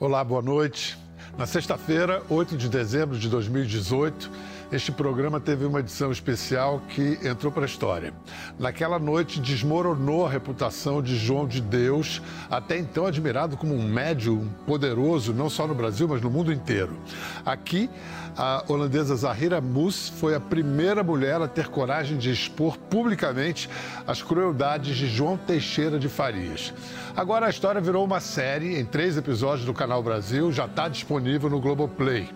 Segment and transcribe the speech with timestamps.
[0.00, 0.96] Olá, boa noite.
[1.36, 4.30] Na sexta-feira, 8 de dezembro de 2018,
[4.72, 8.12] este programa teve uma edição especial que entrou para a história.
[8.58, 14.48] Naquela noite, desmoronou a reputação de João de Deus, até então admirado como um médium
[14.66, 16.96] poderoso, não só no Brasil, mas no mundo inteiro.
[17.44, 17.90] Aqui,
[18.36, 23.68] a holandesa Zahira Mus foi a primeira mulher a ter coragem de expor publicamente
[24.06, 26.72] as crueldades de João Teixeira de Farias.
[27.16, 31.50] Agora a história virou uma série em três episódios do Canal Brasil, já está disponível
[31.50, 32.28] no Globoplay.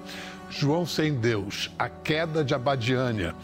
[0.56, 3.34] João Sem Deus, A Queda de Abadiânia.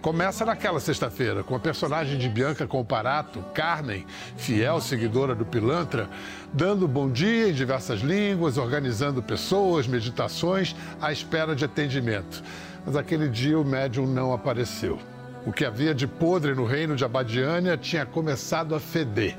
[0.00, 6.08] Começa naquela sexta-feira, com a personagem de Bianca Comparato, Carmen, fiel seguidora do Pilantra,
[6.52, 12.42] dando bom dia em diversas línguas, organizando pessoas, meditações, à espera de atendimento.
[12.86, 15.00] Mas aquele dia o médium não apareceu.
[15.44, 19.36] O que havia de podre no reino de Abadiânia tinha começado a feder.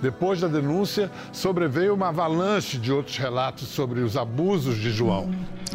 [0.00, 5.30] Depois da denúncia, sobreveio uma avalanche de outros relatos sobre os abusos de João.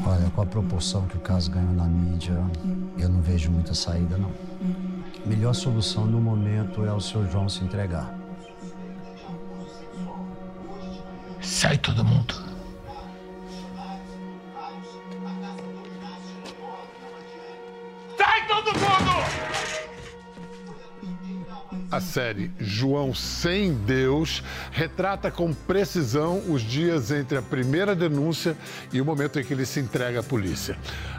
[0.05, 2.37] Olha, com a proporção que o caso ganhou na mídia,
[2.97, 4.31] eu não vejo muita saída, não.
[5.25, 8.17] Melhor solução no momento é o seu João se entregar.
[11.41, 12.52] Sai todo mundo.
[21.93, 28.57] A série João Sem Deus retrata com precisão os dias entre a primeira denúncia
[28.91, 30.75] e o momento em que ele se entrega à polícia.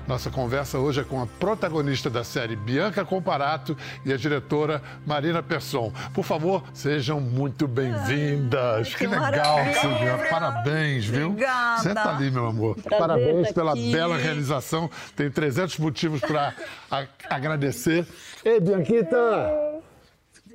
[0.09, 5.45] Nossa conversa hoje é com a protagonista da série, Bianca Comparato, e a diretora Marina
[5.45, 5.93] Persson.
[6.13, 8.97] Por favor, sejam muito bem-vindas.
[8.97, 10.27] Que, legal, Silvia.
[10.29, 11.29] Parabéns, viu?
[11.29, 11.83] Obrigada.
[11.83, 12.75] Senta ali, meu amor.
[12.75, 13.93] Prazer Parabéns tá pela aqui.
[13.93, 14.91] bela realização.
[15.15, 16.53] Tem 300 motivos para
[17.31, 18.05] agradecer.
[18.45, 19.74] Ei, Bianquita!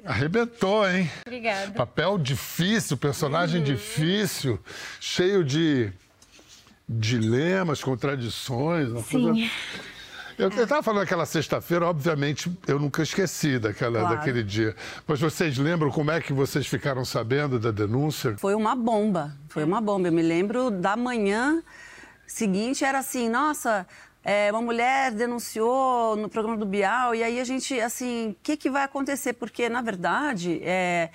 [0.09, 1.07] Arrebentou, hein?
[1.27, 1.71] Obrigada.
[1.73, 2.99] Papel difícil, Uhum.
[2.99, 4.59] personagem difícil,
[4.99, 5.91] cheio de
[6.87, 8.89] dilemas, contradições.
[8.89, 9.21] uma Sim.
[9.21, 9.51] coisa-
[10.39, 14.15] Eu estava falando aquela sexta-feira, obviamente, eu nunca esqueci daquela, Claro.
[14.15, 14.73] daquele dia.
[15.05, 18.35] Mas vocês lembram como é que vocês ficaram sabendo da denúncia?
[18.37, 20.07] Foi uma bomba, foi uma bomba.
[20.07, 21.61] Eu me lembro da manhã
[22.25, 23.85] seguinte, era assim, nossa,
[24.23, 28.57] é, uma mulher denunciou no programa do Bial, e aí a gente, assim, o que,
[28.57, 29.33] que vai acontecer?
[29.33, 31.09] Porque, na verdade, é,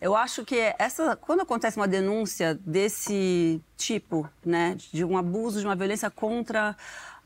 [0.00, 5.66] eu acho que essa, quando acontece uma denúncia desse tipo, né, de um abuso, de
[5.66, 6.76] uma violência contra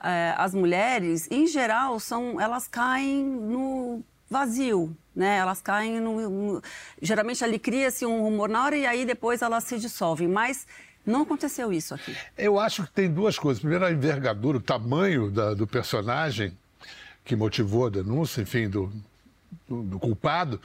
[0.02, 5.36] é, as mulheres, em geral, são, elas caem no vazio, né?
[5.36, 6.62] Elas caem no, no-
[7.00, 10.66] geralmente ali cria-se um rumor na hora e aí depois elas se dissolvem, mas
[11.06, 12.16] não aconteceu isso aqui.
[12.36, 13.60] Eu acho que tem duas coisas.
[13.60, 16.52] Primeiro, a envergadura, o tamanho da- do personagem
[17.24, 18.92] que motivou a denúncia, enfim, do,
[19.68, 20.60] do- do culpado.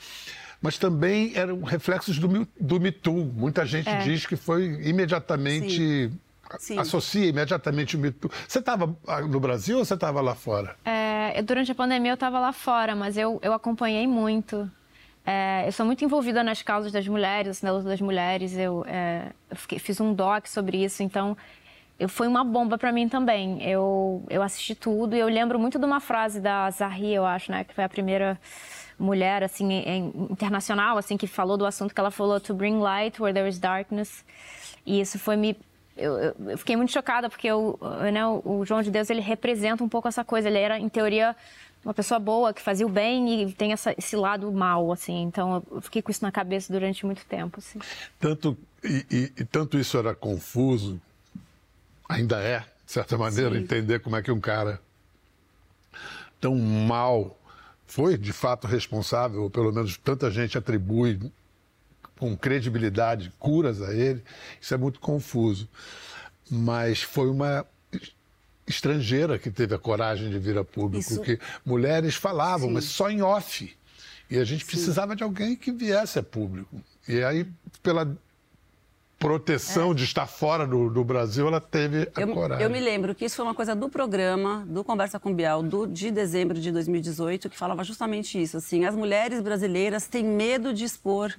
[0.61, 3.31] Mas também eram reflexos do, do Me Too.
[3.33, 6.11] Muita gente diz que foi imediatamente.
[6.57, 6.79] Sim.
[6.79, 8.29] Associa imediatamente o Me Too.
[8.47, 8.94] Você estava
[9.29, 10.75] no Brasil ou você estava lá fora?
[10.83, 14.69] É, durante a pandemia eu estava lá fora, mas eu, eu acompanhei muito.
[15.31, 18.57] É, eu sou muito envolvida nas causas das mulheres, assim, na luta das mulheres.
[18.57, 21.38] Eu, é, eu fiquei- fiz um doc sobre isso, então
[22.00, 23.62] eu, foi uma bomba para mim também.
[23.63, 27.51] Eu, eu assisti tudo e eu lembro muito de uma frase da Zahri, eu acho,
[27.51, 28.39] né, que foi a primeira
[28.97, 29.68] mulher assim
[30.31, 33.59] internacional assim que falou do assunto que ela falou to bring light where there is
[33.59, 34.25] darkness.
[34.85, 35.56] E isso foi me
[35.95, 37.50] eu, eu- fiquei muito chocada porque
[38.12, 40.47] né, o João de Deus ele representa um pouco essa coisa.
[40.47, 41.35] Ele era, em teoria,
[41.84, 45.22] uma pessoa boa que fazia o bem e tem essa- esse lado mal, assim.
[45.23, 47.59] Então eu- fiquei com isso na cabeça durante muito tempo.
[47.59, 47.79] Assim.
[48.19, 51.00] Tanto, e, e- e tanto isso era confuso,
[52.07, 54.79] ainda é, de certa maneira, entender como é que um cara
[56.39, 57.38] tão mal
[57.88, 61.19] foi de fato responsável, ou pelo menos tanta gente atribui
[62.18, 64.22] com credibilidade curas a ele,
[64.59, 65.68] isso é muito confuso.
[66.51, 67.66] Mas foi uma
[68.69, 72.74] estrangeira que teve a coragem de vir a público, Isso- que mulheres falavam, Sim.
[72.75, 73.75] mas só em off.
[74.30, 76.80] E a gente precisava de alguém que viesse a público.
[77.07, 77.47] E aí,
[77.81, 78.16] pela
[79.18, 82.63] proteção de estar fora do, do Brasil, ela teve a Eu, coragem.
[82.63, 85.86] eu me lembro que isso foi uma coisa do programa, do Conversa com Bial, do,
[85.86, 88.56] de dezembro de 2018, que falava justamente isso.
[88.57, 91.33] Assim, as mulheres brasileiras têm medo de expor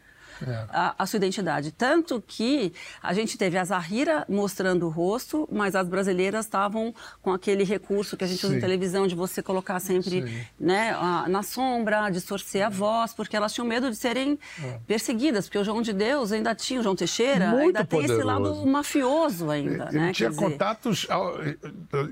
[0.46, 0.64] É.
[0.70, 1.72] a, a sua identidade.
[1.72, 2.72] Tanto que
[3.02, 8.16] a gente teve a Zahira mostrando o rosto, mas as brasileiras estavam com aquele recurso
[8.16, 8.58] que a gente usa Sim.
[8.58, 10.40] em televisão de você colocar sempre Sim.
[10.58, 14.38] né, a- na sombra, distorcer a voz, porque elas tinham medo de serem
[14.86, 17.48] perseguidas, porque o João de Deus ainda tinha, o João Teixeira É.
[17.48, 18.26] Muito ainda tem esse poderoso.
[18.54, 19.88] lado mafioso ainda.
[19.90, 20.12] Ele né?
[20.12, 21.06] tinha dizer, contatos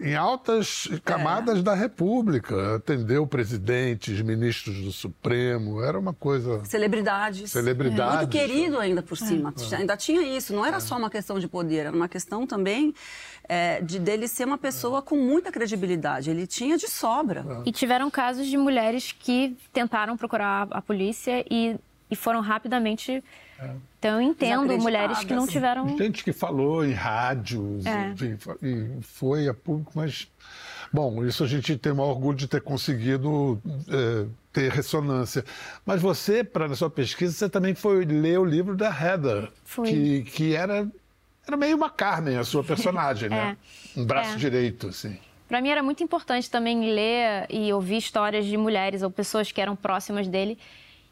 [0.03, 0.99] em altas É.
[0.99, 6.65] camadas da República, atendeu presidentes, ministros do Supremo, era uma coisa.
[6.65, 7.51] Celebridades.
[7.53, 8.18] Celebridades.
[8.25, 8.50] Amizades.
[8.53, 9.53] querido ainda por cima.
[9.76, 10.53] Ainda tinha isso.
[10.55, 10.69] Não É.
[10.69, 12.94] era só uma questão de poder, era uma questão também
[13.49, 16.31] é, de dele ser uma pessoa com muita credibilidade.
[16.31, 17.44] Ele tinha de sobra.
[17.65, 21.76] E tiveram casos de mulheres que tentaram procurar a polícia e,
[22.11, 23.23] e foram rapidamente.
[23.99, 25.53] Então eu entendo mulheres que não Desacreditadas.
[25.53, 25.99] tiveram.
[25.99, 28.11] Gente que falou em rádios, É.
[28.11, 30.29] enfim, e foi a público, mas.
[30.93, 35.44] Bom, isso a gente tem o maior orgulho de ter conseguido é, ter ressonância.
[35.85, 39.88] Mas você, para na sua pesquisa, você também foi ler o livro da Heather, Fui.
[39.88, 40.88] que, que era,
[41.46, 43.56] era meio uma Carmen, a sua personagem, né?
[43.96, 44.37] Um braço É.
[44.37, 45.19] direito, assim.
[45.46, 49.61] Para mim era muito importante também ler e ouvir histórias de mulheres ou pessoas que
[49.61, 50.58] eram próximas dele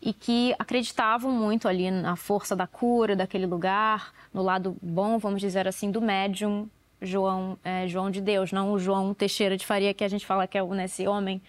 [0.02, 5.40] e que acreditavam muito ali na força da cura daquele lugar, no lado bom, vamos
[5.40, 6.68] dizer assim, do médium
[7.06, 10.46] João, é, João de Deus, não o João Teixeira de Faria que a gente fala
[10.46, 11.40] que é o nesse homem.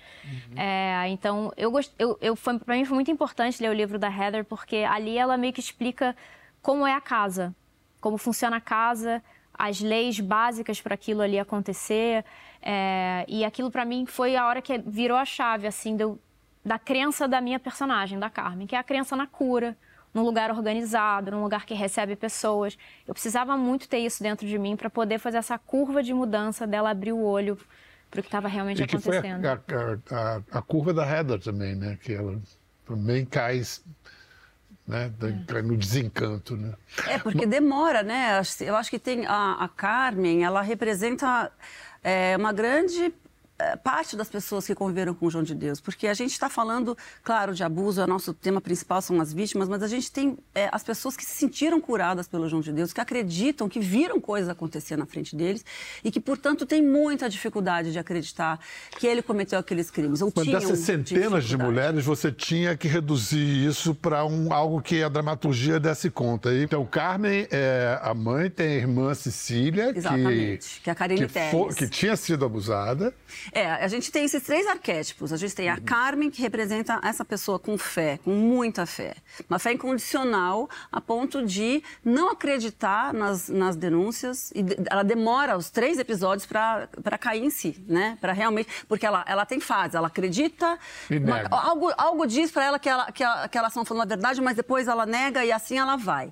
[0.56, 1.94] É, então eu gost...
[2.00, 5.18] eu, eu foi para mim foi muito importante ler o livro da Heather porque ali
[5.18, 6.16] ela meio que explica
[6.62, 7.54] como é a casa,
[8.00, 9.22] como funciona a casa,
[9.54, 12.24] as leis básicas para aquilo ali acontecer.
[12.62, 16.20] é, e aquilo para mim foi a hora que virou a chave, assim, deu-
[16.66, 19.78] da crença da minha personagem, da Carmen, que é a crença na cura,
[20.18, 22.76] num lugar organizado, num lugar que recebe pessoas.
[23.08, 26.66] Eu precisava muito ter isso dentro de mim para poder fazer essa curva de mudança
[26.66, 27.56] dela abrir o olho
[28.10, 29.46] para o que estava realmente E que foi a, acontecendo.
[29.46, 32.00] a- a- a curva da Heather também, né?
[32.02, 32.42] Que ela
[32.88, 33.62] também cai,
[34.88, 35.12] né?
[35.48, 36.74] cai no desencanto, né?
[37.08, 38.40] É, porque demora, né?
[38.40, 41.52] Acho- Eu acho que tem a, a Carmen, ela representa
[42.04, 43.12] é, uma grande é,
[43.84, 45.82] parte das pessoas que conviveram com o João de Deus.
[45.82, 49.68] Porque a gente está falando, claro, de abuso, o nosso tema principal são as vítimas,
[49.68, 52.94] mas a gente tem é, as pessoas que se sentiram curadas pelo João de Deus,
[52.94, 55.66] que acreditam, que viram coisas acontecer na frente deles
[56.04, 58.60] e que, portanto, têm muita dificuldade de acreditar
[59.00, 60.22] que ele cometeu aqueles crimes.
[60.22, 65.02] Ou Mas dessas centenas de mulheres, você tinha que reduzir isso para um, algo que
[65.02, 66.54] a dramaturgia desse conta.
[66.56, 71.76] Então, Carmen é a mãe, tem a irmã Cecília, Exatamente, que é a Karine que,
[71.76, 73.14] que tinha sido abusada.
[73.52, 75.32] É, a gente tem esses três arquétipos.
[75.34, 79.16] A gente tem a Carmen, que representa essa pessoa com fé, com muita fé.
[79.50, 84.52] Uma fé incondicional, a ponto de não acreditar nas, nas denúncias.
[84.56, 88.18] E ela demora os três episódios para cair em si, né?
[88.22, 88.70] Para realmente.
[88.88, 90.78] Porque ela, ela tem fase, ela acredita.
[91.10, 94.42] Uma- algo, algo diz para ela que, ela que a- aquela ação foi uma verdade,
[94.42, 96.32] mas depois ela nega e assim ela vai.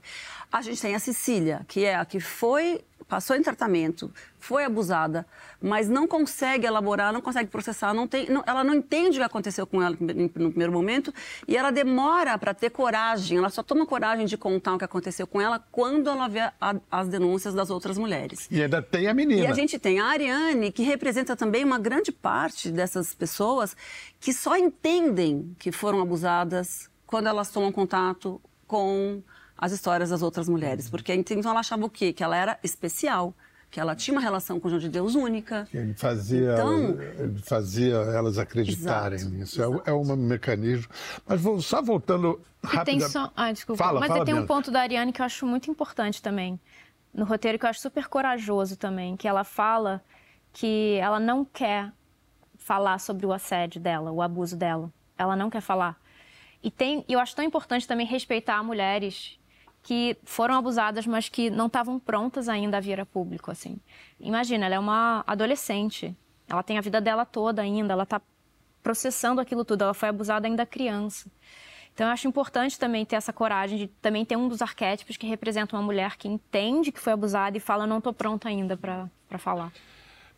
[0.52, 5.26] A gente tem a Cecília, que é a que foi, passou em tratamento, foi abusada,
[5.62, 9.26] mas não consegue elaborar, não consegue processar, não tem, não- ela não entende o que
[9.26, 11.14] aconteceu com ela no primeiro momento
[11.48, 15.28] e ela demora para ter coragem, ela só toma coragem de contar o que aconteceu
[15.28, 18.48] com ela quando ela vê a- as denúncias das outras mulheres.
[18.50, 19.42] E ainda tem a menina.
[19.44, 23.76] E a gente tem a Ariane, que representa também uma grande parte dessas pessoas
[24.20, 29.22] que só entendem que foram abusadas quando elas tomam contato com
[29.58, 30.90] as histórias das outras mulheres.
[30.90, 32.12] Porque então ela achava o quê?
[32.14, 33.34] Que ela era especial,
[33.72, 35.68] que ela tinha uma relação com o João de Deus única.
[35.74, 39.62] Ele fazia, Então- ele fazia elas acreditarem Exato, nisso.
[39.62, 40.92] É, um- é um mecanismo.
[41.28, 42.42] Mas vou, só voltando
[42.74, 43.32] E tem só...
[43.36, 43.84] Ah, desculpa.
[43.84, 46.60] Fala, Mas fala, tem um ponto da Ariane que eu acho muito importante também.
[47.14, 49.16] No roteiro que eu acho super corajoso também.
[49.16, 50.04] Que ela fala
[50.52, 51.92] que ela não quer
[52.58, 54.92] falar sobre o assédio dela, o abuso dela.
[55.18, 55.96] Ela não quer falar.
[56.64, 59.38] E tem, e eu acho tão importante também respeitar mulheres
[59.86, 63.78] que foram abusadas, mas que não estavam prontas ainda a vir a público, assim.
[64.20, 66.18] Imagina, ela é uma adolescente.
[66.50, 68.20] Ela tem a vida dela toda ainda, ela está
[68.82, 69.84] processando aquilo tudo.
[69.84, 71.30] Ela foi abusada ainda criança.
[71.94, 75.28] Então, eu acho importante também ter essa coragem de também ter um dos arquétipos que
[75.28, 79.38] representa uma mulher que entende que foi abusada e fala: não estou pronta ainda para
[79.38, 79.72] falar.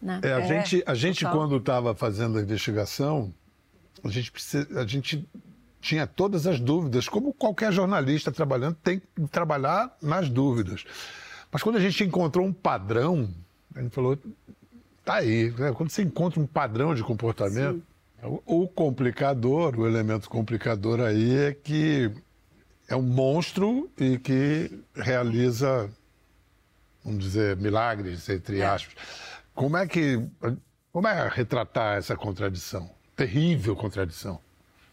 [0.02, 0.20] Né?
[0.24, 1.38] É, a É, gente, a gente total.
[1.40, 3.34] quando estava fazendo a investigação,
[4.04, 5.26] a gente, precisa, a gente
[5.88, 10.84] tinha todas as dúvidas, como qualquer jornalista trabalhando tem que trabalhar nas dúvidas.
[11.52, 13.30] Mas quando a gente encontrou um padrão,
[13.74, 14.18] a gente falou,
[15.06, 15.52] tá aí.
[15.58, 15.72] né?
[15.72, 17.82] Quando você encontra um padrão de comportamento,
[18.22, 22.12] o, o complicador, o elemento complicador aí é que
[22.90, 25.90] é um monstro e que realiza
[27.08, 28.94] vamos dizer, milagres, entre aspas.
[29.56, 30.22] Como é que.
[30.92, 32.90] Como é retratar essa contradição?
[33.16, 34.40] Terrível contradição.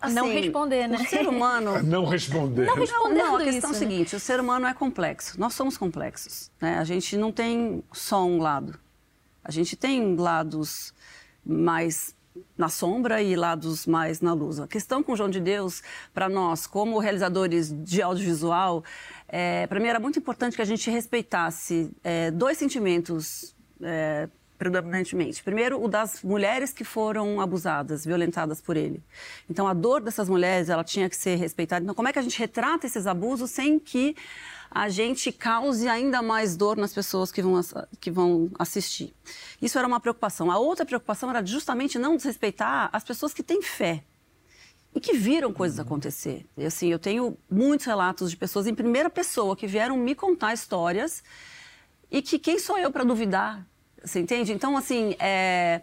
[0.13, 0.99] Não responder, né?
[0.99, 2.67] O ser humano Não responder.
[2.67, 3.79] Não, não, a questão é isso, a né?
[3.79, 5.39] seguinte: o ser humano é complexo.
[5.39, 6.51] Nós somos complexos.
[6.61, 6.79] Né?
[6.79, 8.79] A gente não tem só um lado.
[9.43, 10.95] A gente tem lados
[11.45, 12.15] mais
[12.57, 14.59] na sombra e lados mais na luz.
[14.59, 15.83] A questão com o João de Deus,
[16.13, 18.83] para nós, como realizadores de audiovisual,
[19.29, 24.29] é, para mim era muito importante que a gente respeitasse é, dois sentimentos é,
[24.65, 25.43] predominantemente.
[25.43, 29.03] Primeiro, o das mulheres que foram abusadas, violentadas por ele.
[29.49, 31.83] Então, a dor dessas mulheres, ela tinha que ser respeitada.
[31.83, 34.17] Então, como é que a gente retrata esses abusos sem que
[34.71, 37.61] a gente cause ainda mais dor nas pessoas que vão,
[38.01, 39.15] que vão assistir?
[39.61, 40.51] Isso era uma preocupação.
[40.51, 44.03] A outra preocupação era justamente não desrespeitar as pessoas que têm fé
[44.95, 46.47] e que viram coisas acontecer.
[46.57, 50.55] E, assim, eu tenho muitos relatos de pessoas em primeira pessoa que vieram me contar
[50.55, 51.23] histórias
[52.11, 53.67] e que quem sou eu para duvidar?
[54.05, 54.53] Você entende?
[54.53, 55.83] Então, assim, é...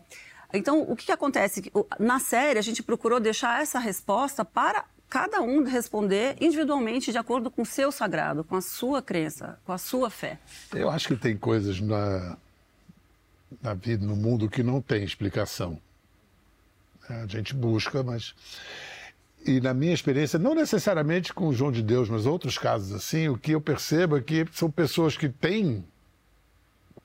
[0.53, 1.71] então o que, que acontece?
[1.99, 7.51] Na série, a gente procurou deixar essa resposta para cada um responder individualmente de acordo
[7.51, 10.39] com o seu sagrado, com a sua crença, com a sua fé.
[10.73, 12.37] Eu acho que tem coisas na,
[13.61, 15.77] na vida, no mundo, que não tem explicação.
[17.09, 18.33] A gente busca, mas
[19.45, 23.27] e na minha experiência, não necessariamente com o João de Deus, mas outros casos assim,
[23.27, 25.83] o que eu percebo é que são pessoas que têm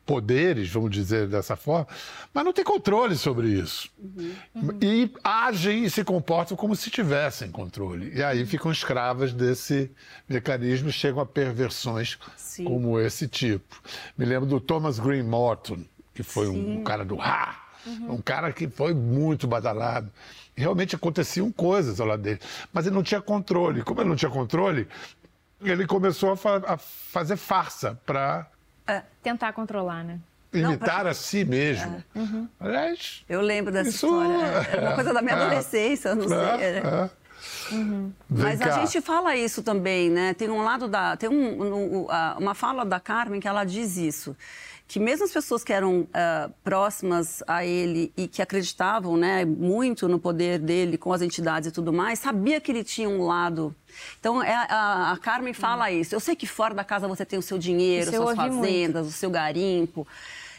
[0.06, 1.88] poderes, vamos dizer dessa forma,
[2.32, 3.90] mas não têm controle sobre isso.
[3.98, 4.34] Uhum.
[4.54, 4.78] Uhum.
[4.80, 8.12] E agem e se comportam como se tivessem controle.
[8.14, 9.90] E aí ficam escravas desse
[10.28, 12.64] mecanismo e chegam a perversões Sim.
[12.64, 13.82] como esse tipo.
[14.16, 15.84] Me lembro do Thomas Green Morton,
[16.14, 17.62] que foi um, um cara do Ha!
[17.84, 18.14] Uhum.
[18.14, 20.10] Um cara que foi muito badalado
[20.56, 22.40] realmente aconteciam coisas ao lado dele,
[22.72, 23.82] mas ele não tinha controle.
[23.82, 24.88] Como ele não tinha controle,
[25.60, 28.48] ele começou a, fa a fazer farsa para
[28.86, 29.02] é.
[29.22, 30.18] tentar controlar, né?
[30.52, 31.10] Imitar não, pra...
[31.10, 32.02] a si mesmo.
[32.14, 32.18] É.
[32.18, 32.48] Uhum.
[32.58, 34.06] Aliás, eu lembro dessa isso...
[34.06, 34.68] história.
[34.72, 35.40] É uma coisa da minha é.
[35.42, 36.38] adolescência, não sei.
[36.38, 36.82] É.
[36.84, 37.10] é.
[37.72, 38.12] Uhum.
[38.28, 38.76] Mas cá.
[38.76, 40.34] a gente fala isso também, né?
[40.34, 41.16] Tem um lado da.
[41.16, 42.06] Tem um, um,
[42.38, 44.36] uma fala da Carmen que ela diz isso
[44.88, 50.08] que mesmo as pessoas que eram uh, próximas a ele e que acreditavam né, muito
[50.08, 53.74] no poder dele com as entidades e tudo mais, sabia que ele tinha um lado.
[54.20, 56.00] Então, é, a, a, Carmen fala hum.
[56.00, 56.14] isso.
[56.14, 59.08] Eu sei que fora da casa você tem o seu dinheiro, isso suas fazendas, muito.
[59.08, 60.06] o seu garimpo.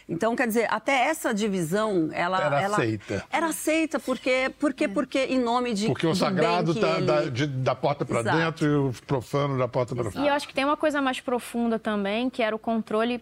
[0.10, 3.26] Então, quer dizer, até essa divisão, ela era ela, aceita.
[3.30, 4.88] Era aceita porque, porque, é.
[4.88, 7.06] porque em nome de porque o sagrado tá, ele...
[7.06, 10.24] da, de, da porta para dentro e o profano da porta para fora.
[10.24, 13.22] E eu acho que tem uma coisa mais profunda também, que era o controle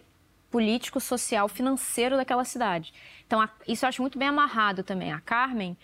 [0.56, 2.94] político, social, financeiro daquela cidade.
[3.26, 5.12] Então, a, isso eu acho muito bem amarrado também.
[5.12, 5.76] A Carmen,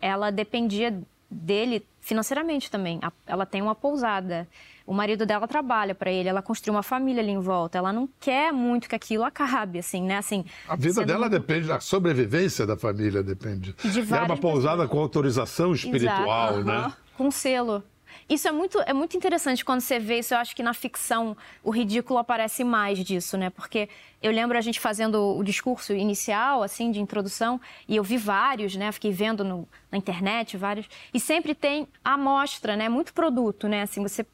[0.00, 3.00] ela dependia dele financeiramente também.
[3.02, 4.46] A, ela tem uma pousada.
[4.86, 7.76] O marido dela trabalha para ele, ela construiu uma família ali em volta.
[7.76, 10.18] Ela não quer muito que aquilo acabe, assim, né?
[10.18, 11.32] Assim, a vida dela muito...
[11.32, 13.74] depende, da sobrevivência da família depende.
[13.82, 16.64] De é uma pousada com autorização espiritual, Exato.
[16.64, 16.92] né?
[17.16, 17.82] Com selo.
[18.28, 20.34] Isso é muito, é muito interessante quando você vê isso.
[20.34, 23.50] Eu acho que na ficção o ridículo aparece mais disso, né?
[23.50, 23.88] Porque
[24.22, 28.76] eu lembro a gente fazendo o discurso inicial, assim, de introdução, e eu vi vários,
[28.76, 28.92] né?
[28.92, 30.86] Fiquei vendo no, na internet vários.
[31.12, 32.88] E sempre tem a amostra, né?
[32.88, 33.82] Muito produto, né?
[33.82, 34.26] Assim, você.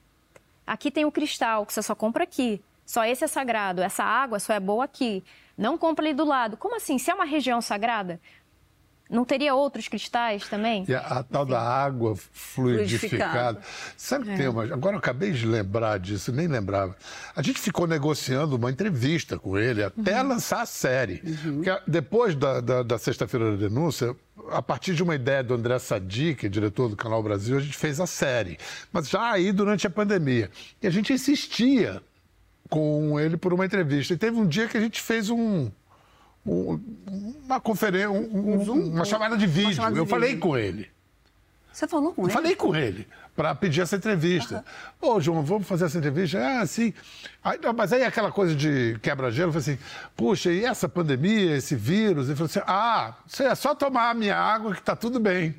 [0.66, 2.61] Aqui tem o cristal, que você só compra aqui.
[2.85, 3.83] Só esse é sagrado.
[3.83, 5.23] Essa água só é boa aqui.
[5.56, 6.56] Não compra ali do lado.
[6.56, 6.99] Como assim?
[6.99, 8.21] Se é uma região sagrada,
[9.08, 10.84] não teria outros cristais também?
[10.88, 13.60] E a, a tal da água fluidificada.
[13.96, 14.36] Sabe que é.
[14.36, 14.64] tem uma.
[14.64, 16.96] Agora eu acabei de lembrar disso, nem lembrava.
[17.34, 20.28] A gente ficou negociando uma entrevista com ele até uhum.
[20.28, 21.22] lançar a série.
[21.25, 21.62] Uhum.
[21.62, 24.14] Porque depois da, da, da Sexta-feira da Denúncia,
[24.50, 27.60] a partir de uma ideia do André Sadi, que é diretor do Canal Brasil, a
[27.60, 28.58] gente fez a série.
[28.92, 30.50] Mas já aí durante a pandemia.
[30.82, 32.02] E a gente insistia
[32.68, 34.14] com ele por uma entrevista.
[34.14, 35.70] E teve um dia que a gente fez um
[36.46, 39.74] uma conferência, um, um, uma chamada de vídeo.
[39.74, 40.16] Chamada de eu vídeo.
[40.18, 40.90] falei com ele.
[41.72, 42.32] Você falou com eu ele?
[42.32, 44.64] Falei com ele para pedir essa entrevista.
[45.00, 45.20] Ô, uhum.
[45.20, 46.38] João, vamos fazer essa entrevista?
[46.40, 46.94] Ah, sim.
[47.44, 49.84] Aí, mas aí aquela coisa de quebra-gelo, eu falei assim,
[50.16, 52.28] puxa, e essa pandemia, esse vírus?
[52.28, 55.54] Ele falou assim, ah, você é só tomar a minha água que tá tudo bem.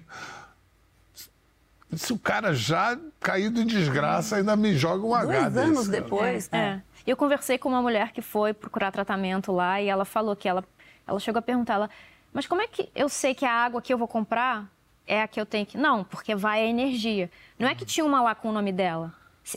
[1.95, 5.87] Se o cara já caído em desgraça ainda me joga um Dois H Dois anos
[5.87, 6.49] depois.
[6.51, 6.57] É.
[6.57, 6.81] é.
[7.05, 10.63] Eu conversei com uma mulher que foi procurar tratamento lá e ela falou que ela
[11.07, 11.89] ela chegou a perguntar, ela,
[12.33, 14.69] mas como é que eu sei que a água que eu vou comprar
[15.07, 15.77] é a que eu tenho que.
[15.77, 17.31] Não, porque vai a energia.
[17.57, 19.13] Não é que tinha uma lá com o nome dela.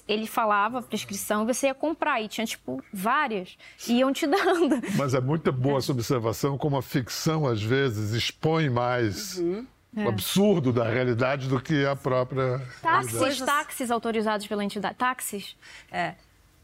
[0.07, 4.81] Ele falava a prescrição, você ia comprar, e tinha, tipo, várias, e iam te dando.
[4.97, 9.67] Mas é muito boa essa observação, como a ficção, às vezes, expõe mais uhum.
[9.97, 12.65] o absurdo da realidade do que a própria.
[12.81, 14.95] Táxis, táxis autorizados pela entidade.
[14.95, 15.57] Táxis.
[15.91, 16.15] É.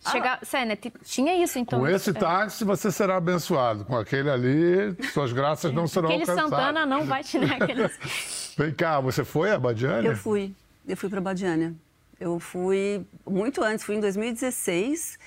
[0.07, 0.77] Ah, né?
[1.03, 1.81] Tinha isso, então.
[1.81, 3.85] Com esse táxi você será abençoado.
[3.85, 6.53] Com aquele ali, suas graças não serão aquele alcançadas.
[6.53, 7.91] Aquele Santana não vai te dar aquele...
[8.57, 10.09] Vem cá, você foi a Badiânia?
[10.09, 10.55] Eu fui.
[10.87, 11.75] Eu fui para Badiânia.
[12.19, 15.19] Eu fui muito antes, fui em 2016.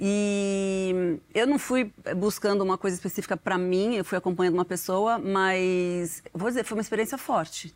[0.00, 5.18] E eu não fui buscando uma coisa específica para mim, eu fui acompanhando uma pessoa,
[5.18, 7.74] mas vou dizer, foi uma experiência forte.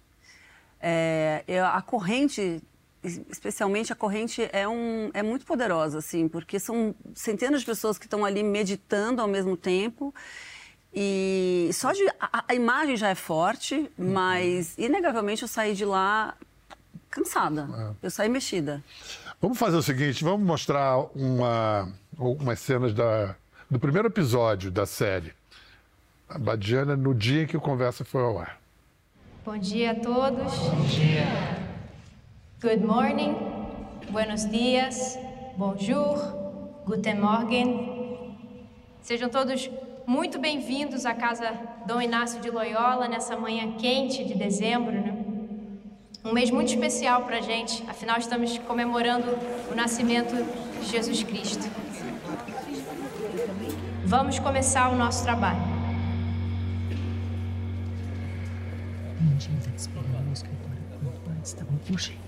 [0.80, 2.62] É, eu, a corrente
[3.02, 8.06] especialmente a corrente é, um, é muito poderosa, assim, porque são centenas de pessoas que
[8.06, 10.14] estão ali meditando ao mesmo tempo
[10.94, 12.06] E só de.
[12.20, 16.34] A, a imagem já é forte, mas inegavelmente eu saí de lá
[17.10, 17.68] cansada.
[18.02, 18.06] É.
[18.06, 18.82] Eu saí mexida.
[19.40, 23.34] Vamos fazer o seguinte, vamos mostrar uma, umas cenas da,
[23.70, 25.32] do primeiro episódio da série.
[26.28, 28.60] A Badiana, no dia em que o Conversa foi ao ar.
[29.44, 30.52] Bom dia a todos.
[30.58, 31.61] Bom dia.
[32.62, 33.34] Good morning.
[34.12, 35.18] Buenos dias.
[35.56, 36.16] Bonjour.
[36.86, 38.36] Guten Morgen.
[39.00, 39.68] Sejam todos
[40.06, 45.12] muito bem-vindos à Casa Dom Inácio de Loyola nessa manhã quente de dezembro, né?
[46.24, 49.26] Um mês muito especial para a gente, afinal estamos comemorando
[49.68, 50.32] o nascimento
[50.80, 51.68] de Jesus Cristo.
[54.06, 55.58] Vamos começar o nosso trabalho.
[61.56, 62.21] Tá muito urgente.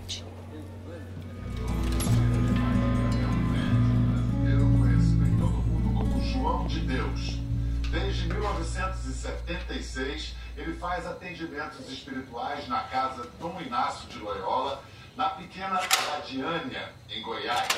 [8.25, 14.83] Desde 1976, ele faz atendimentos espirituais na casa Dom Inácio de Loyola,
[15.14, 15.78] na pequena
[16.11, 17.69] Radiânia, em Goiás.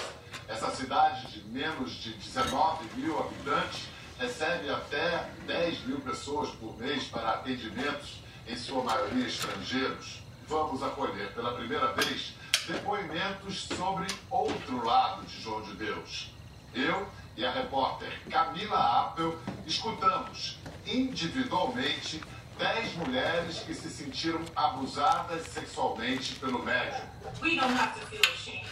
[0.46, 3.88] Essa cidade de menos de 19 mil habitantes
[4.20, 10.22] recebe até 10 mil pessoas por mês para atendimentos, em sua maioria estrangeiros.
[10.46, 12.34] Vamos acolher pela primeira vez
[12.68, 16.30] depoimentos sobre outro lado de João de Deus.
[16.72, 22.20] Eu e a repórter Camila Appel escutamos individualmente
[22.58, 27.06] 10 mulheres que se sentiram abusadas sexualmente pelo médico.
[27.42, 28.66] We don't have to feel ashamed.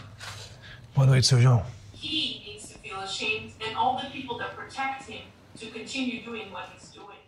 [0.94, 1.64] Boa noite, seu João.
[1.92, 5.24] He needs to feel ashamed, and all the people that protect him
[5.58, 7.18] to continue doing what he's doing.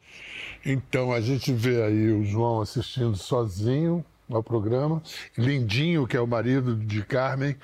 [0.65, 5.03] Então a gente vê aí o João assistindo sozinho ao programa,
[5.37, 7.57] Lindinho, que é o marido de Carmen,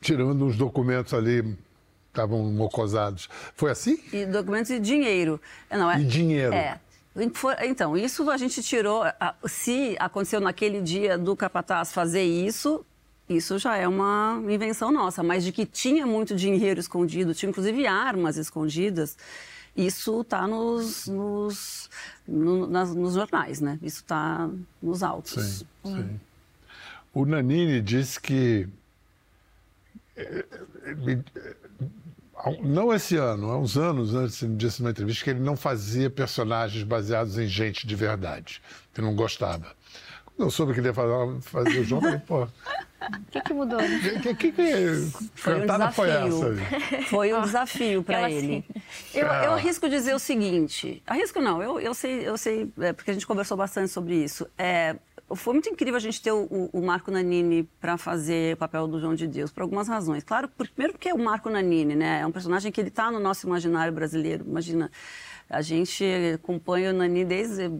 [0.00, 1.56] tirando uns documentos ali,
[2.12, 3.28] estavam mocosados.
[3.56, 3.98] Foi assim?
[4.12, 5.40] E documentos e dinheiro.
[5.70, 6.52] Não, é, E dinheiro.
[6.52, 6.78] É.
[7.66, 9.02] Então, isso a gente tirou.
[9.46, 12.84] Se aconteceu naquele dia do capataz fazer isso,
[13.28, 15.22] isso já é uma invenção nossa.
[15.22, 19.16] Mas de que tinha muito dinheiro escondido, tinha inclusive armas escondidas,
[19.76, 21.90] isso está nos, nos,
[22.26, 23.78] no- nas- nos jornais, né?
[23.82, 24.48] Isso está
[24.82, 25.32] nos autos.
[25.32, 26.20] Sim, sim.
[27.12, 28.66] O Nanini disse que.
[32.62, 36.10] Não esse ano, há uns anos antes, ele disse numa entrevista que ele não fazia
[36.10, 38.60] personagens baseados em gente de verdade,
[38.92, 39.66] que não gostava.
[40.24, 43.40] Quando eu soube que ele ia fazer, fazer o João, eu falei, pô, O que,
[43.42, 43.78] que mudou?
[43.78, 46.56] que, que, que, que Foi um foi essa?
[47.10, 48.64] Foi um desafio para ele.
[48.72, 48.80] sim.
[49.14, 49.44] Eu, Ah.
[49.44, 51.02] eu arrisco dizer o seguinte.
[51.06, 54.46] Arrisco não, eu, eu sei, eu sei, é, porque a gente conversou bastante sobre isso.
[54.56, 54.96] É,
[55.34, 59.00] foi muito incrível a gente ter o, o- Marco Nanini para fazer o papel do
[59.00, 60.22] João de Deus, por algumas razões.
[60.22, 62.20] Claro, por- primeiro porque é o Marco Nanini, né?
[62.20, 64.44] É um personagem que ele está no nosso imaginário brasileiro.
[64.46, 64.90] Imagina,
[65.48, 66.04] a gente
[66.34, 67.70] acompanha o Nanini desde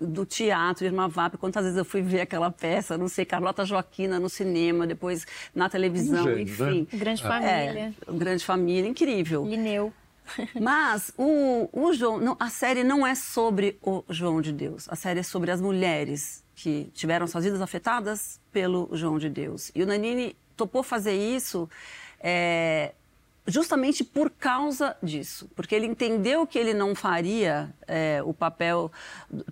[0.00, 4.18] do teatro, Irma Vap, quantas vezes eu fui ver aquela peça, não sei, Carlota Joaquina
[4.20, 6.88] no cinema, depois na televisão, Um gênio, enfim.
[6.92, 6.98] né?
[6.98, 7.94] Grande família.
[8.08, 9.44] É, grande família, incrível.
[9.46, 9.92] Lineu.
[10.60, 14.88] Mas o, o João, não, a série não é sobre o João de Deus.
[14.88, 19.70] A série é sobre as mulheres que tiveram suas vidas afetadas pelo João de Deus.
[19.74, 21.68] E o Nanini topou fazer isso
[22.18, 22.94] é,
[23.46, 28.90] justamente por causa disso, porque ele entendeu que ele não faria é, o papel,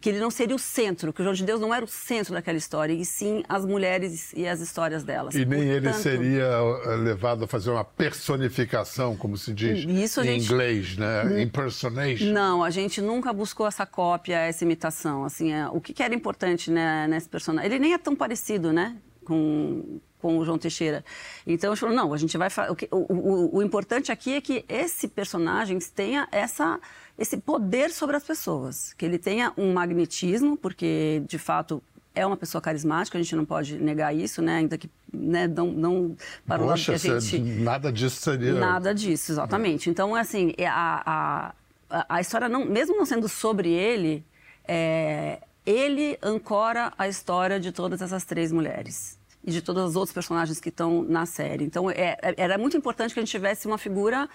[0.01, 2.35] que ele não seria o centro, que o João de Deus não era o centro
[2.35, 5.35] daquela história, e sim as mulheres e as histórias delas.
[5.35, 10.21] E nem ele Portanto, seria eh, levado a fazer uma personificação, como se diz Isso
[10.21, 11.43] em gente- inglês, né?
[11.43, 12.33] Impersonation.
[12.33, 15.25] Não, a gente nunca buscou essa cópia, essa imitação.
[15.25, 17.71] Assim, é, o que, que era importante né, nesse personagem?
[17.71, 21.05] Ele nem é tão parecido, né, com, com o João Teixeira.
[21.47, 22.49] Então, a gente falou, não, a gente vai...
[22.71, 26.81] O, que- o, o, o importante aqui é que esse personagem tenha essa,
[27.19, 28.95] esse poder sobre as pessoas.
[28.95, 31.83] Que ele tenha um magnetismo, porque, de fato...
[32.17, 34.59] É uma pessoa carismática, a gente não pode negar isso, né?
[34.59, 37.41] Ainda que né, não, não para o lado que a gente...
[37.41, 38.55] nada disso seria.
[38.55, 39.91] Nada disso, exatamente.
[39.91, 41.55] Então, assim, é a, a,
[41.91, 44.25] a- a história, não, mesmo não sendo sobre ele,
[44.65, 50.13] é, ele ancora a história de todas essas três mulheres e de todos os outros
[50.13, 51.65] personagens que estão na série.
[51.65, 54.29] Então, é- é- era muito importante que a gente tivesse uma figura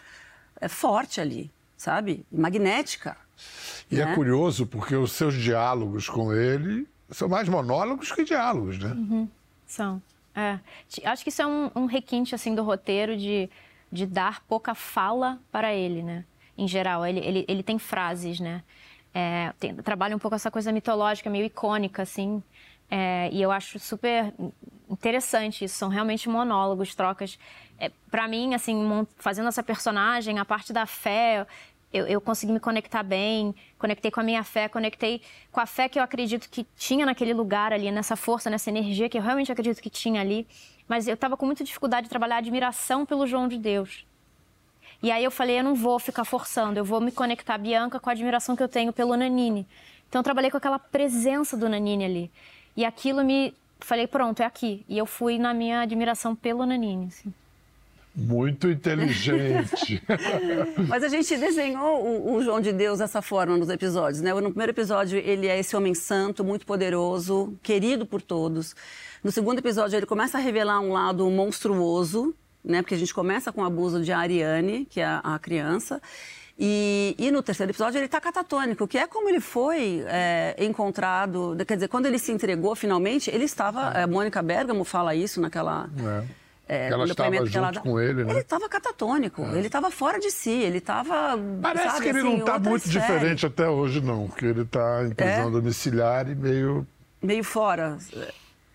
[0.61, 2.25] é, forte ali, sabe?
[2.31, 3.15] Magnética.
[3.89, 4.15] E é né?
[4.15, 9.27] curioso porque os seus diálogos com ele são mais monólogos que diálogos, né?
[9.65, 10.01] São.
[10.35, 10.59] É.
[11.05, 13.49] Acho que isso é um, um requinte assim do roteiro de,
[13.91, 16.25] de dar pouca fala para ele, né?
[16.57, 18.61] Em geral, ele, ele, ele tem frases, né?
[19.13, 22.43] É, tem- trabalha um pouco essa coisa mitológica, meio icônica, assim.
[22.89, 24.33] É, e eu acho super
[24.89, 25.75] interessante isso.
[25.75, 27.37] São realmente monólogos, trocas.
[27.77, 31.45] É, para mim, assim, fazendo essa personagem, a parte da fé,
[31.93, 35.21] eu, eu consegui me conectar bem, conectei com a minha fé, conectei
[35.51, 39.09] com a fé que eu acredito que tinha naquele lugar ali, nessa força, nessa energia
[39.09, 40.47] que eu realmente acredito que tinha ali.
[40.87, 44.05] Mas eu estava com muita dificuldade de trabalhar a admiração pelo João de Deus.
[45.01, 48.09] E aí eu falei, eu não vou ficar forçando, eu vou me conectar, Bianca, com
[48.09, 49.65] a admiração que eu tenho pelo Nanini.
[50.09, 52.31] Então eu trabalhei com aquela presença do Nanini ali.
[52.79, 53.53] E aquilo me...
[53.81, 54.85] Falei, pronto, é aqui.
[54.87, 57.33] E eu fui na minha admiração pelo Nanini, assim.
[58.15, 60.01] Muito inteligente.
[60.87, 64.33] Mas a gente desenhou o, o, João de Deus dessa forma nos episódios, né?
[64.33, 68.73] No primeiro episódio, ele é esse homem santo, muito poderoso, querido por todos.
[69.21, 72.81] No segundo episódio, ele começa a revelar um lado monstruoso, né?
[72.81, 76.01] Porque a gente começa com o abuso de Ariane, que é a, a criança.
[76.61, 81.55] E, e, no terceiro episódio ele está catatônico, que é como ele foi é, encontrado.
[81.65, 83.91] Quer dizer, quando ele se entregou finalmente, ele estava.
[83.91, 85.89] A Mônica Bergamo fala isso naquela.
[85.97, 86.49] É.
[86.71, 88.31] É, ela estava junto ela, com ele, né?
[88.31, 89.57] Ele estava catatônico, é.
[89.57, 91.39] ele estava fora de si, ele estava.
[91.61, 92.99] Parece sabe, que ele assim, não está muito série.
[92.99, 95.51] diferente até hoje, não, porque ele está em prisão é?
[95.51, 96.85] domiciliar e meio.
[97.23, 97.97] Meio fora.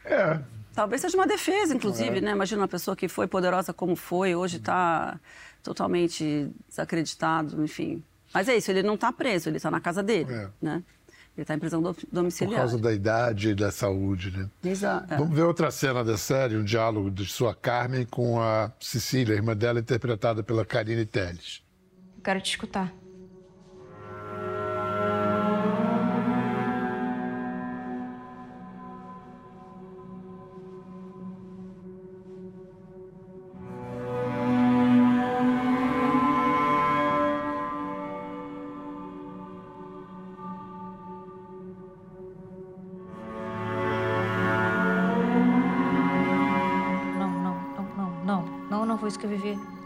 [0.04, 0.40] É.
[0.74, 2.20] Talvez seja uma defesa, inclusive, é.
[2.20, 2.30] né?
[2.32, 5.20] Imagina uma pessoa que foi poderosa como foi, hoje está
[5.64, 8.04] totalmente desacreditado, enfim.
[8.32, 10.48] Mas é isso, ele não está preso, ele está na casa dele, é.
[10.60, 10.82] né?
[11.36, 12.60] Ele está em prisão domiciliar.
[12.60, 14.48] Por causa da idade e da saúde, né?
[14.64, 15.12] Exato.
[15.12, 15.16] É.
[15.16, 19.56] Vamos ver outra cena da série, um diálogo de sua Carmen com a Cecília, irmã
[19.56, 21.60] dela, interpretada pela Karine Telles.
[22.22, 22.92] Quero te escutar.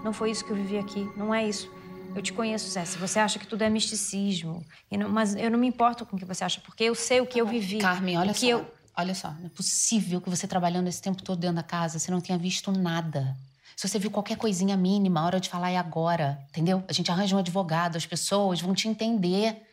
[0.04, 1.10] Não foi isso que eu vivi aqui.
[1.16, 1.70] Não é isso.
[2.14, 2.98] Eu te conheço, César.
[2.98, 4.64] Você acha que tudo é misticismo.
[4.90, 7.26] Não, mas eu não me importo com o que você acha, porque eu sei o
[7.26, 7.78] que eu vivi.
[7.78, 8.46] Carmen, olha só.
[8.46, 8.78] Eu...
[8.96, 12.10] Olha só, não é possível que você trabalhando esse tempo todo dentro da casa, você
[12.10, 13.36] não tenha visto nada.
[13.76, 16.82] Se você viu qualquer coisinha mínima, a hora de falar é agora, entendeu?
[16.88, 19.64] A gente arranja um advogado, as pessoas vão te entender.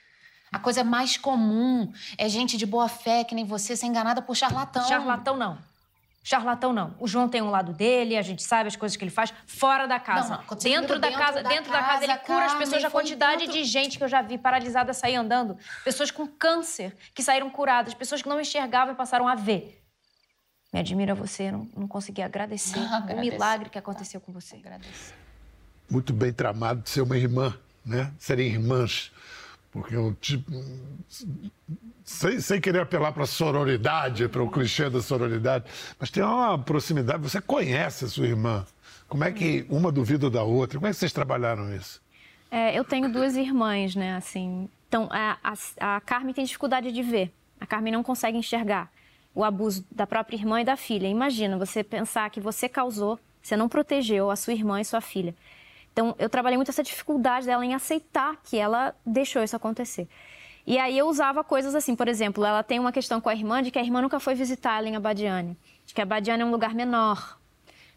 [0.52, 4.36] A coisa mais comum é gente de boa fé, que nem você, ser enganada por
[4.36, 4.88] charlatão.
[4.88, 5.58] Charlatão não.
[6.28, 6.96] Charlatão não.
[7.00, 9.86] O João tem um lado dele, a gente sabe as coisas que ele faz fora
[9.86, 10.30] da casa.
[10.38, 10.58] Não, não.
[10.58, 12.84] Dentro, da casa, da dentro da casa ele cura as pessoas.
[12.84, 17.22] A quantidade de gente que eu já vi paralisada sair andando, pessoas com câncer que
[17.22, 19.84] saíram curadas, pessoas que não enxergavam e passaram a ver.
[20.74, 22.80] Me admira você, não, não consegui agradecer
[23.16, 24.56] o milagre que aconteceu com você.
[24.56, 25.14] Agradeço.
[25.88, 28.12] Muito bem tramado de ser uma irmã, né?
[28.18, 29.12] Serem irmãs.
[29.76, 30.50] Porque um tipo.
[32.06, 35.66] Sem, sem querer apelar para sororidade, para o clichê da sororidade,
[36.00, 37.22] mas tem uma proximidade.
[37.22, 38.66] Você conhece a sua irmã.
[39.10, 40.80] Como é que uma duvida da outra?
[40.80, 42.02] Como é que vocês trabalharam isso?
[42.50, 44.16] É, eu tenho duas irmãs, né?
[44.16, 47.34] Assim, então, a, a, a Carmen tem dificuldade de ver.
[47.60, 48.90] A Carmen não consegue enxergar
[49.34, 51.06] o abuso da própria irmã e da filha.
[51.06, 55.36] Imagina você pensar que você causou, você não protegeu a sua irmã e sua filha.
[55.96, 60.10] Então, eu trabalhei muito essa dificuldade dela em aceitar que ela deixou isso acontecer.
[60.68, 63.64] E aí eu usava coisas assim, por exemplo, ela tem uma questão com a irmã
[63.64, 66.52] de que a irmã nunca foi visitar ela em Abadiane, de que Abadiane é um
[66.52, 67.40] lugar menor,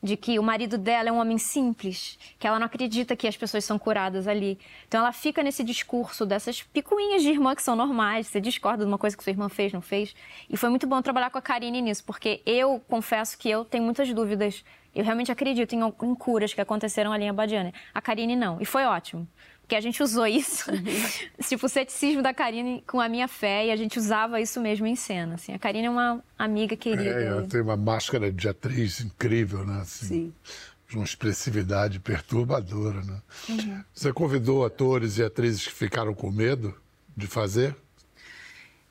[0.01, 3.37] de que o marido dela é um homem simples, que ela não acredita que as
[3.37, 4.61] pessoas são curadas ali.
[4.87, 8.89] Então ela fica nesse discurso dessas picuinhas de irmã que são normais, você discorda de
[8.89, 10.15] uma coisa que sua irmã fez, não fez.
[10.49, 13.83] E foi muito bom trabalhar com a Karine nisso, porque eu confesso que eu tenho
[13.83, 17.73] muitas dúvidas eu realmente acredito em, em curas que aconteceram ali em Abadiane.
[17.95, 18.61] A Karine não.
[18.61, 19.27] E foi ótimo.
[19.63, 20.83] Porque a gente usou isso, uhum.
[21.47, 24.87] tipo, o ceticismo da Karine com a minha fé, e a gente usava isso mesmo
[24.87, 25.35] em cena.
[25.35, 25.53] Assim.
[25.53, 27.21] A Karine é uma amiga querida.
[27.21, 29.81] É, ela tem uma máscara de atriz incrível, né?
[29.83, 30.35] Assim, Sim.
[30.89, 33.21] De uma expressividade perturbadora, né?
[33.47, 33.85] Uhum.
[33.93, 36.75] Você convidou atores e atrizes que ficaram com medo
[37.15, 37.77] de fazer?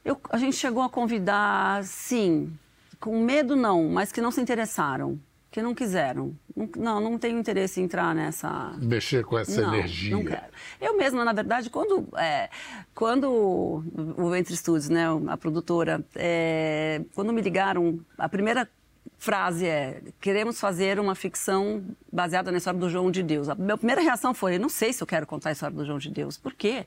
[0.05, 2.53] Eu, a gente chegou a convidar, sim.
[2.99, 5.19] Com medo, não, mas que não se interessaram
[5.57, 6.35] que não quiseram.
[6.75, 8.75] Não, não tenho interesse em entrar nessa.
[8.77, 10.15] Mexer com essa não, energia.
[10.15, 10.45] Não quero.
[10.79, 12.47] Eu mesma, na verdade, quando, é,
[12.93, 18.69] quando o Ventre Studios, né, a produtora, é, quando me ligaram, a primeira
[19.17, 23.49] frase é: queremos fazer uma ficção baseada na história do João de Deus.
[23.49, 25.97] A minha primeira reação foi: não sei se eu quero contar a história do João
[25.97, 26.37] de Deus.
[26.37, 26.85] Por quê?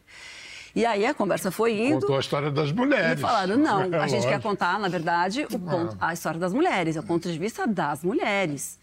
[0.75, 2.01] E aí a conversa foi indo.
[2.01, 3.19] Contou a história das mulheres.
[3.19, 6.97] E falaram, não, é, a gente quer contar, na verdade, ponto, a história das mulheres,
[6.97, 8.79] o ponto de vista das mulheres.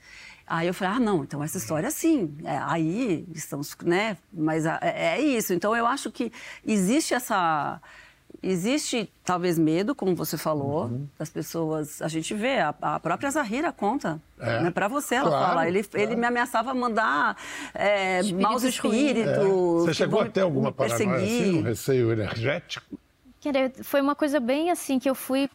[0.45, 2.37] Aí eu falei, ah, não, então essa história sim.
[2.45, 4.17] É, aí estamos, né?
[4.31, 5.53] Mas é, é isso.
[5.53, 6.31] Então eu acho que
[6.65, 7.81] existe essa
[8.41, 12.01] existe talvez medo, como você falou, das pessoas.
[12.01, 14.21] A gente vê, a, a própria Zahira conta.
[14.39, 14.61] É.
[14.63, 14.71] Né?
[14.71, 15.67] Para você, ela Claro, fala.
[15.67, 16.05] Ele, claro.
[16.11, 17.35] ele me ameaçava mandar
[17.73, 19.83] é, maus Espíritos espíritos.
[19.85, 22.97] Você chegou vão a ter alguma paranoia assim, um receio energético?
[23.39, 25.49] Quer dizer, Foi uma coisa bem assim que eu fui,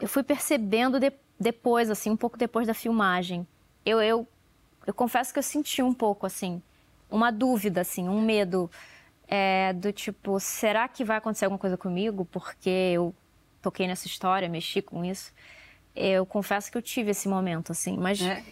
[0.00, 3.46] eu fui percebendo de- depois, assim, um pouco depois da filmagem.
[3.84, 4.26] Eu, eu,
[4.86, 6.60] eu confesso que eu senti um pouco, assim,
[7.10, 8.70] uma dúvida, assim, um medo
[9.32, 12.24] é, do tipo, será que vai acontecer alguma coisa comigo?
[12.24, 13.14] Porque eu
[13.62, 15.32] toquei nessa história, mexi com isso.
[15.94, 18.20] Eu confesso que eu tive esse momento, assim, mas...
[18.20, 18.42] É.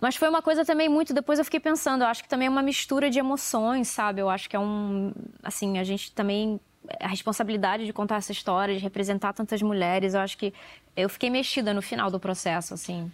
[0.00, 1.12] Mas foi uma coisa também muito.
[1.12, 4.20] Depois eu fiquei pensando, eu acho que também é uma mistura de emoções, sabe?
[4.20, 5.12] Eu acho que é um.
[5.42, 6.60] Assim, a gente também.
[7.00, 10.54] A responsabilidade de contar essa história, de representar tantas mulheres, eu acho que.
[10.96, 13.10] Eu fiquei mexida no final do processo, assim.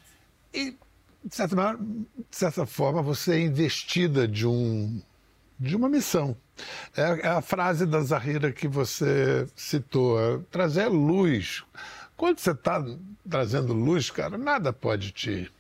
[0.52, 0.76] E,
[1.24, 5.00] de certa, de certa forma, você é investida de, um,
[5.58, 6.36] de uma missão.
[6.96, 11.64] É, é a frase da Zahira que você citou, é trazer luz.
[12.16, 12.84] Quando você está
[13.28, 15.50] trazendo luz, cara, nada pode te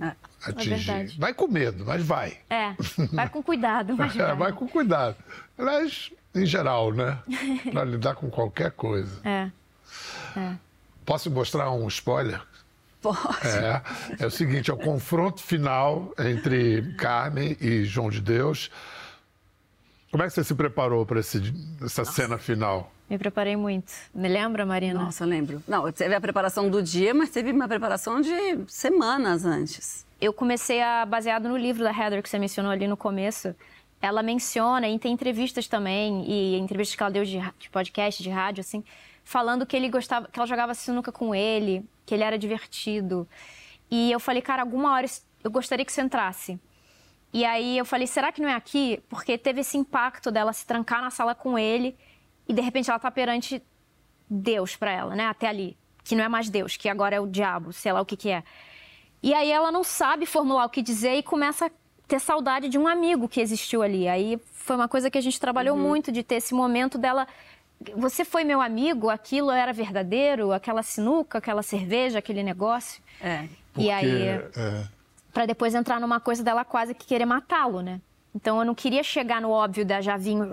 [0.00, 0.12] É.
[0.44, 0.70] atingir.
[0.84, 1.18] verdade.
[1.18, 2.38] vai com medo, mas vai.
[2.50, 2.74] É,
[3.12, 4.36] vai com cuidado, mas É, vai.
[4.36, 5.16] vai com cuidado.
[5.56, 7.18] Aliás, em geral, né?
[7.72, 9.20] Para lidar com qualquer coisa.
[9.24, 9.50] É.
[11.04, 12.42] Posso mostrar um spoiler?
[13.44, 18.68] É, é o seguinte, é o confronto final entre Carmen e João de Deus.
[20.16, 22.90] Como é que você se preparou para essa cena final?
[23.06, 23.92] Me preparei muito.
[24.14, 24.98] Me lembra, Marina?
[24.98, 25.62] Nossa, eu lembro.
[25.68, 28.32] Não, teve a preparação do dia, mas teve uma preparação de
[28.66, 30.06] semanas antes.
[30.18, 33.54] eu comecei a baseado no livro da Heather que você mencionou ali no começo.
[34.00, 38.30] Ela menciona e tem entrevistas também e entrevistas que ela deu de, de podcast, de
[38.30, 38.82] rádio assim,
[39.22, 43.28] falando que ele gostava, que ela jogava sinuca com ele, que ele era divertido.
[43.90, 45.06] E eu falei, cara, alguma hora
[45.44, 46.58] eu gostaria que você entrasse.
[47.36, 48.98] E aí eu falei, será que não é aqui?
[49.10, 51.94] Porque teve esse impacto dela se trancar na sala com ele
[52.48, 53.62] e de repente ela tá perante
[54.26, 55.26] Deus para ela, né?
[55.26, 58.06] Até ali, que não é mais Deus, que agora é o diabo, sei lá o
[58.06, 58.42] que que é.
[59.22, 61.70] E aí ela não sabe formular o que dizer e começa a
[62.08, 64.08] ter saudade de um amigo que existiu ali.
[64.08, 67.28] Aí foi uma coisa que a gente trabalhou muito de ter esse momento dela.
[67.96, 73.02] Você foi meu amigo, aquilo era verdadeiro, aquela sinuca, aquela cerveja, aquele negócio.
[73.20, 73.46] É.
[73.76, 74.88] E aí, é,
[75.36, 78.00] Pra depois entrar numa coisa dela quase que querer matá-lo, né?
[78.34, 80.48] Então eu não queria chegar no óbvio da Javinho.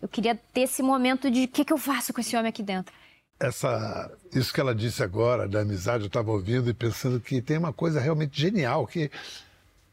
[0.00, 2.62] Eu queria ter esse momento de o que, que eu faço com esse homem aqui
[2.62, 2.90] dentro.
[3.38, 7.58] essa, isso que ela disse agora da amizade, eu estava ouvindo e pensando que tem
[7.58, 9.10] uma coisa realmente genial, que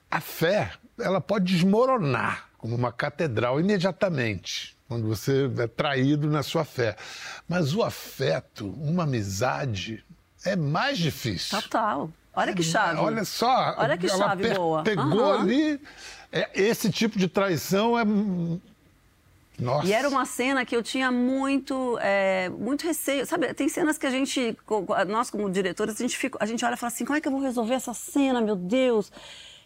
[0.10, 6.64] a fé, ela pode desmoronar como uma catedral imediatamente, quando você é traído na sua
[6.64, 6.96] fé.
[7.50, 10.06] Mas o afeto, uma amizade,
[10.46, 11.60] é mais difícil.
[11.60, 12.10] Total.
[12.36, 13.00] Olha que chave.
[13.00, 14.84] Olha só, Olha que ela chave boa.
[14.84, 15.42] Pegou Aham.
[15.42, 15.82] ali.
[16.32, 18.04] é, esse tipo de traição é.
[19.58, 19.88] Nossa.
[19.88, 23.26] E era uma cena que eu tinha muito, é, muito receio.
[23.26, 24.58] Sabe, tem cenas que a gente,
[25.08, 27.28] nós como diretores, a gente, fica, a gente olha e fala assim, como é que
[27.28, 29.10] eu vou resolver essa cena, meu Deus?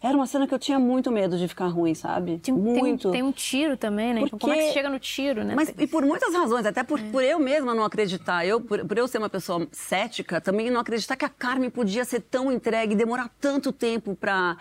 [0.02, 2.40] Era uma cena que eu tinha muito medo de ficar ruim, sabe?
[2.40, 3.12] Tem, um- tem muito.
[3.12, 4.22] Tem, um tiro também, né?
[4.22, 5.54] Então, como é que Porque- chega no tiro, né?
[5.56, 8.98] Mas e por muitas razões, até por, por eu mesma não acreditar, eu, por, por
[8.98, 12.96] eu ser uma pessoa cética, também não acreditar que a Carmen podia ser tão entregue,
[12.96, 14.56] demorar tanto tempo pra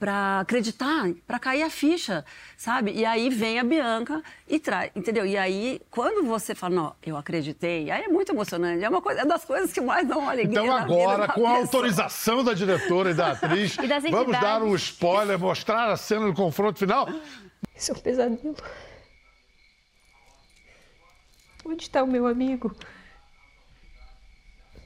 [0.00, 2.24] para acreditar, para cair a ficha,
[2.56, 2.90] sabe?
[2.92, 5.26] E aí vem a Bianca e traz, entendeu?
[5.26, 9.20] E aí quando você fala, não, eu acreditei, aí é muito emocionante, é uma coisa,
[9.20, 11.58] é das coisas que mais dão alegria Então agora, com a pessoa.
[11.58, 16.32] autorização da diretora e da atriz, E vamos dar um spoiler, mostrar a cena do
[16.34, 17.06] confronto final.
[17.76, 18.56] Isso é um pesadelo.
[21.62, 22.74] Onde está o meu amigo?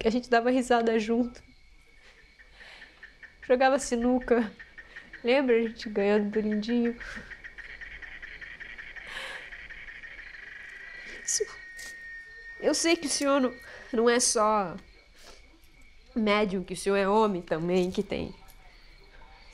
[0.00, 1.40] Que a gente dava risada junto.
[3.46, 4.50] Jogava sinuca.
[5.24, 6.96] Lembra a gente ganhando do lindinho?
[12.60, 13.54] Eu sei que o senhor não,
[13.92, 14.76] não é só
[16.14, 18.34] médium, que o senhor é homem também, que tem,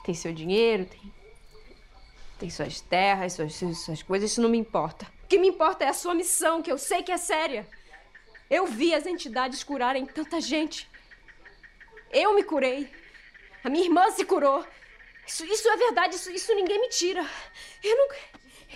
[0.05, 1.21] tem seu dinheiro, tem
[2.41, 5.07] tem suas terras, suas, suas coisas, isso não me importa.
[5.25, 7.69] O que me importa é a sua missão, que eu sei que é séria.
[8.49, 10.91] Eu vi as entidades curarem tanta gente.
[12.11, 12.91] Eu me curei.
[13.63, 14.65] A minha irmã se curou.
[15.31, 17.25] Isso, isso é verdade, isso, isso ninguém me tira.
[17.85, 18.09] Eu não.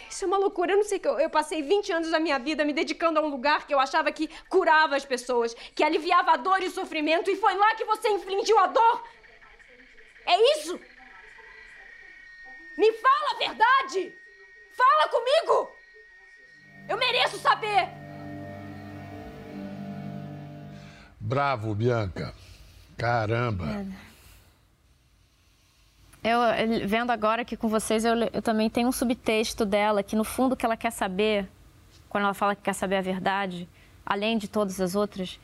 [0.08, 0.72] Isso é uma loucura.
[0.72, 3.22] Eu não sei que eu, eu passei 20 anos da minha vida me dedicando a
[3.22, 6.70] um lugar que eu achava que curava as pessoas, que aliviava a dor e o
[6.70, 9.04] sofrimento, e foi lá que você infligiu a dor.
[10.26, 10.80] É isso!
[12.78, 14.16] Me fala a verdade!
[14.76, 15.72] Fala comigo!
[16.88, 17.88] Eu mereço saber!
[21.18, 22.32] Bravo, Bianca.
[22.96, 23.84] Caramba.
[26.24, 26.40] Eu,
[26.88, 30.56] vendo agora aqui com vocês, eu, eu também tenho um subtexto dela, que no fundo
[30.56, 31.46] que ela quer saber,
[32.08, 33.68] quando ela fala que quer saber a verdade,
[34.06, 35.38] além de todas as outras,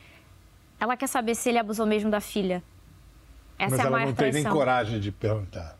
[0.79, 2.63] ela quer saber se ele abusou mesmo da filha.
[3.59, 4.51] Essa Mas é a ela maior não tem traição.
[4.51, 5.77] nem coragem de perguntar.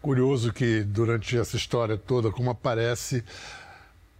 [0.00, 3.24] Curioso que durante essa história toda, como aparece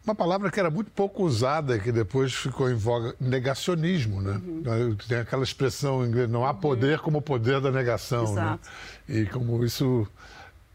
[0.05, 4.41] uma palavra que era muito pouco usada, que depois ficou em voga, negacionismo, né?
[4.45, 4.97] Uhum.
[5.09, 8.69] Tem aquela expressão em inglês, não há poder como o poder da negação, Exato.
[9.09, 9.21] né?
[9.21, 10.07] E como isso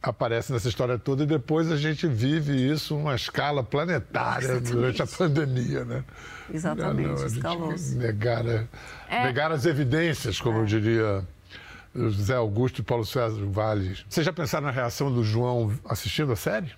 [0.02, 5.08] aparece nessa história toda, e depois a gente vive isso numa escala planetária durante a
[5.08, 6.04] pandemia, né?
[6.54, 7.98] Exatamente, não, a gente escaloso.
[7.98, 8.46] negar,
[9.10, 9.24] É.
[9.26, 11.26] negar as evidências, como diria
[11.94, 13.98] José Augusto e Paulo César Vale.
[14.08, 16.72] Vocês já pensaram na reação do João assistindo a série?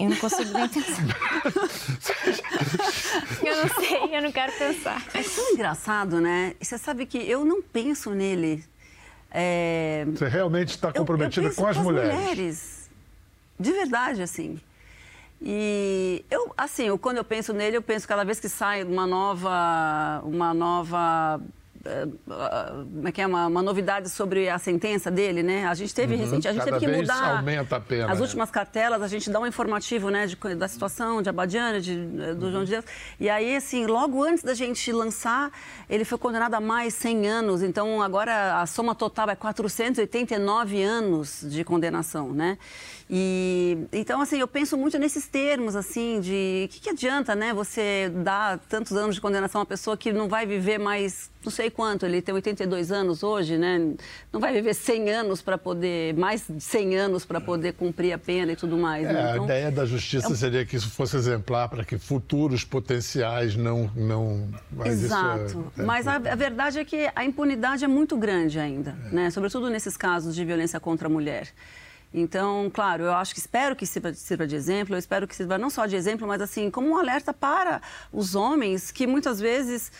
[0.00, 1.02] Eu não consigo nem pensar.
[3.44, 5.02] eu não sei, eu não quero pensar.
[5.14, 6.54] É tão engraçado, né?
[6.60, 8.64] Você sabe que eu não penso nele.
[9.30, 12.14] é, Você realmente está eu- comprometida eu penso com as mulheres.
[12.14, 12.90] mulheres.
[13.58, 14.58] De verdade, assim.
[15.42, 19.06] E eu, assim, eu, quando eu penso nele, eu penso cada vez que sai uma
[19.06, 21.40] nova, uma nova,
[21.84, 25.66] como é que é, uma, uma novidade sobre a sentença dele, né?
[25.66, 26.20] A gente teve Uhum.
[26.20, 28.22] recente, a gente Cada teve que mudar aumenta a pena, as né?
[28.22, 32.34] últimas cartelas, a gente dá um informativo, né, de, da situação de Abadiane, de, eh,
[32.34, 32.84] do João de Deus.
[33.18, 35.50] E aí, assim, logo antes da gente lançar,
[35.88, 37.62] ele foi condenado a mais 100 anos.
[37.62, 42.58] Então, agora a soma total é 489 anos de condenação, né?
[43.08, 47.52] E então, assim, eu penso muito nesses termos, assim, de o que, que adianta, né,
[47.52, 51.50] você dar tantos anos de condenação a uma pessoa que não vai viver mais, não
[51.50, 53.94] sei quanto, ele tem 82 anos hoje, né?
[54.32, 58.18] Não vai viver 100 anos para poder, mais de 100 anos para poder cumprir a
[58.18, 59.06] pena e tudo mais.
[59.06, 59.22] É, né?
[59.26, 63.56] a Então, ideia da justiça é seria que isso fosse exemplar para que futuros potenciais
[63.56, 63.90] não.
[63.96, 65.72] não mas é- Exato.
[65.78, 69.30] é- Mas a, a verdade é que a impunidade é muito grande ainda, né?
[69.30, 71.48] Sobretudo nesses casos de violência contra a mulher.
[72.12, 75.56] Então, claro, eu acho que espero que sirva, sirva de exemplo, eu espero que sirva
[75.56, 77.80] não só de exemplo, mas assim, como um alerta para
[78.12, 79.92] os homens que muitas vezes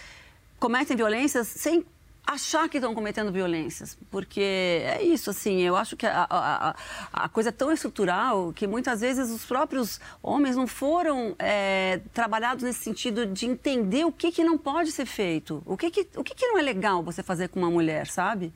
[0.61, 1.85] cometem violências sem
[2.27, 4.41] achar que estão cometendo violências, porque
[4.85, 6.75] é isso, assim, eu acho que a, a,
[7.13, 12.63] a- coisa é tão estrutural que muitas vezes os próprios homens não foram é, trabalhados
[12.63, 16.23] nesse sentido de entender o que, que não pode ser feito, o, que, que, o
[16.23, 18.53] que, que não é legal você fazer com uma mulher, sabe?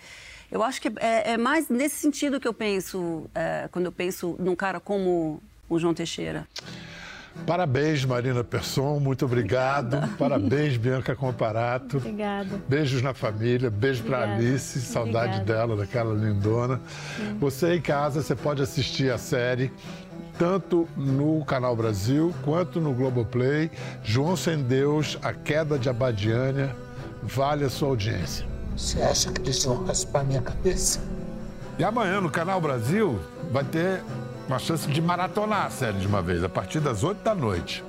[0.52, 4.36] Eu acho que é, é mais nesse sentido que eu penso, é, quando eu penso
[4.38, 6.46] num cara como o João Teixeira.
[7.46, 10.08] Parabéns, Marina Persson, muito obrigado.
[10.16, 11.98] Parabéns, Bianca Comparato.
[11.98, 12.62] Obrigada.
[12.68, 14.42] Beijos na família, beijo para Obrigada.
[14.42, 15.66] Alice, saudade Obrigada.
[15.66, 16.80] dela, daquela lindona.
[17.38, 19.70] Você em casa, você pode assistir a série
[20.38, 23.70] tanto no Canal Brasil quanto no Globoplay.
[24.02, 26.74] João Sem Deus, A Queda de Abadiânia,
[27.22, 28.46] vale a sua audiência.
[28.76, 31.00] Você acha que eles vão raspar minha cabeça?
[31.78, 33.18] E amanhã no Canal Brasil
[33.52, 34.02] vai ter
[34.46, 37.82] uma chance de maratonar a série de uma vez, a partir das 8 da noite.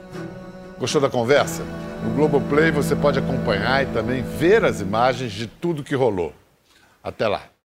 [0.78, 1.64] Gostou da conversa?
[2.04, 6.34] No Globoplay você pode acompanhar e também ver as imagens de tudo que rolou.
[7.04, 7.55] Até lá.